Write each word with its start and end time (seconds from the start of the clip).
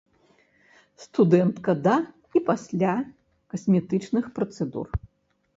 Студэнтка 1.03 1.75
да 1.87 1.95
і 2.39 2.43
пасля 2.49 2.95
касметычных 3.53 4.25
працэдур. 4.39 4.87